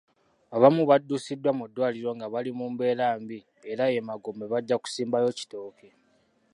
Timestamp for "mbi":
3.21-3.37